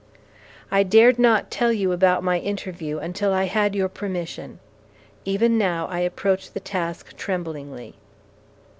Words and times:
I 0.71 0.81
dared 0.81 1.19
not 1.19 1.51
tell 1.51 1.71
you 1.71 1.91
about 1.91 2.23
my 2.23 2.39
interview 2.39 2.97
until 2.97 3.33
I 3.33 3.43
had 3.43 3.75
your 3.75 3.87
permission. 3.87 4.57
Even 5.25 5.59
now, 5.59 5.85
I 5.91 5.99
approach 5.99 6.53
the 6.53 6.59
task 6.59 7.15
tremblingly. 7.17 7.93